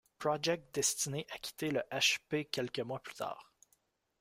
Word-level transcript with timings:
Project 0.17 0.73
destinés 0.73 1.27
à 1.29 1.37
quitter 1.37 1.69
le 1.69 1.83
H!P 1.91 2.45
quelques 2.49 2.79
mois 2.79 3.03
plus 3.03 3.13
tard. 3.13 3.53